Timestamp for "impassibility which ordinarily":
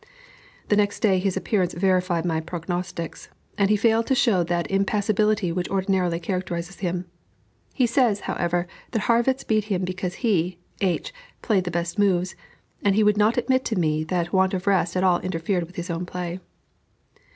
4.71-6.19